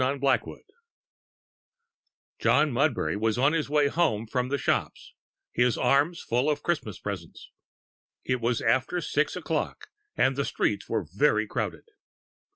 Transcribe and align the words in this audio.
XIV 0.01 0.19
TRANSITION 0.19 0.63
John 2.39 2.71
Mudbury 2.71 3.15
was 3.15 3.37
on 3.37 3.53
his 3.53 3.69
way 3.69 3.85
home 3.87 4.25
from 4.25 4.49
the 4.49 4.57
shops, 4.57 5.13
his 5.51 5.77
arms 5.77 6.21
full 6.23 6.49
of 6.49 6.63
Christmas 6.63 6.97
presents. 6.97 7.51
It 8.25 8.41
was 8.41 8.61
after 8.61 8.99
six 8.99 9.35
o'clock 9.35 9.89
and 10.17 10.35
the 10.35 10.43
streets 10.43 10.89
were 10.89 11.05
very 11.07 11.45
crowded. 11.45 11.85